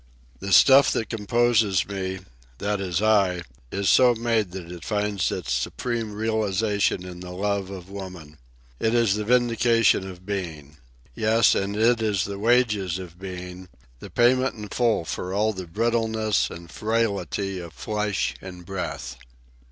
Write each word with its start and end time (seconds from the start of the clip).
The 0.39 0.51
stuff 0.51 0.91
that 0.93 1.11
composes 1.11 1.85
me, 1.87 2.21
that 2.57 2.81
is 2.81 3.03
I, 3.03 3.43
is 3.71 3.87
so 3.87 4.15
made 4.15 4.49
that 4.49 4.71
it 4.71 4.83
finds 4.83 5.31
its 5.31 5.53
supreme 5.53 6.13
realization 6.13 7.05
in 7.05 7.19
the 7.19 7.29
love 7.29 7.69
of 7.69 7.87
woman. 7.87 8.39
It 8.79 8.95
is 8.95 9.13
the 9.13 9.23
vindication 9.23 10.09
of 10.09 10.25
being. 10.25 10.77
Yes, 11.13 11.53
and 11.53 11.77
it 11.77 12.01
is 12.01 12.25
the 12.25 12.39
wages 12.39 12.97
of 12.97 13.19
being, 13.19 13.69
the 13.99 14.09
payment 14.09 14.55
in 14.55 14.69
full 14.69 15.05
for 15.05 15.35
all 15.35 15.53
the 15.53 15.67
brittleness 15.67 16.49
and 16.49 16.71
frailty 16.71 17.59
of 17.59 17.71
flesh 17.73 18.33
and 18.41 18.65
breath. 18.65 19.17